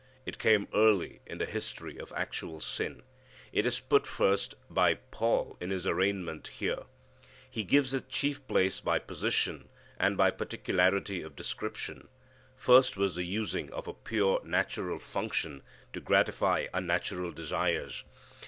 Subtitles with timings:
[0.25, 3.03] It came early in the history of actual sin.
[3.53, 6.85] It is put first by Paul in his arraignment here.
[7.47, 9.69] He gives it chief place by position
[9.99, 12.07] and by particularity of description.
[12.57, 15.61] First was the using of a pure, natural function
[15.93, 18.03] to gratify unnatural desires.